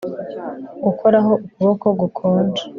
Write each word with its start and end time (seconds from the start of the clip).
Gukoraho 0.83 1.31
ukuboko 1.45 1.85
gukonje 1.99 2.61